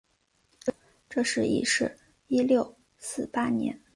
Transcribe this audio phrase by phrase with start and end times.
[1.07, 1.95] 这时已是
[2.25, 3.79] 一六四八年。